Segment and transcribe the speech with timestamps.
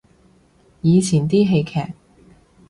[0.81, 1.93] 以前啲戲劇